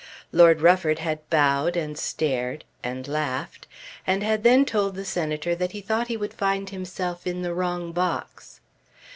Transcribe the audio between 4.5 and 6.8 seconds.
told the Senator that he thought he would "find